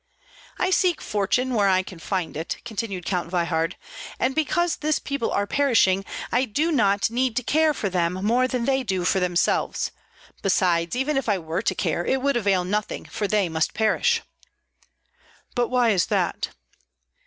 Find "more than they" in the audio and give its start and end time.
8.13-8.81